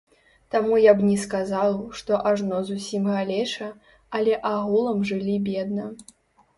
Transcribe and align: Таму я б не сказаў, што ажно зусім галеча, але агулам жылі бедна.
Таму 0.53 0.79
я 0.85 0.93
б 1.01 1.09
не 1.09 1.17
сказаў, 1.25 1.69
што 2.01 2.11
ажно 2.31 2.63
зусім 2.71 3.07
галеча, 3.17 3.71
але 4.19 4.43
агулам 4.57 5.09
жылі 5.15 5.41
бедна. 5.49 5.93